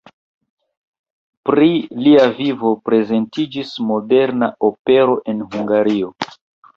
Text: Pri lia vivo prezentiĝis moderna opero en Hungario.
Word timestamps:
Pri 1.49 1.67
lia 2.05 2.23
vivo 2.39 2.71
prezentiĝis 2.89 3.73
moderna 3.91 4.49
opero 4.71 5.19
en 5.35 5.45
Hungario. 5.53 6.11